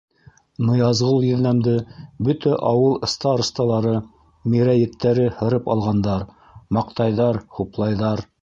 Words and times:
Ныязғол 0.67 1.25
еҙнәмде 1.27 1.73
бөтә 2.29 2.55
ауыл 2.71 2.97
старосталары, 3.13 3.93
мирәйеттәре 4.55 5.29
һырып 5.43 5.71
алғандар, 5.75 6.29
маҡтайҙар, 6.79 7.43
хуплайҙар. 7.59 8.31